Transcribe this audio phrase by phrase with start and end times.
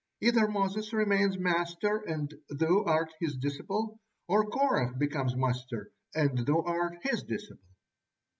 [0.19, 6.63] Either Moses remains master and thou art his disciple, or Korah becomes master and thou
[6.65, 7.61] art his disciple."